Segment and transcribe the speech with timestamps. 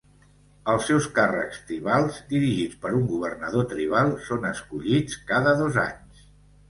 [0.71, 6.25] Els seus càrrecs tribals, dirigits per un governador tribal, són escollits cada dos anys.